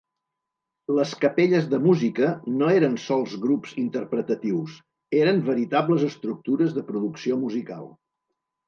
[0.99, 4.81] Les capelles de música no eren sols grups interpretatius;
[5.23, 7.89] eren veritables estructures de producció musical.